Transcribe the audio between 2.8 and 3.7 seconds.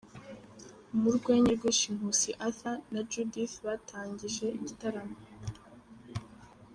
na Judith